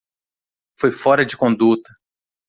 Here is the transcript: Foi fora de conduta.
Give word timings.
Foi 0.79 0.91
fora 0.91 1.23
de 1.23 1.37
conduta. 1.37 1.93